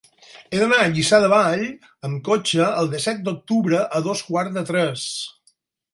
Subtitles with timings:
[0.51, 1.61] He d'anar a Lliçà de Vall
[2.09, 5.05] amb cotxe el disset d'octubre a dos quarts de tres.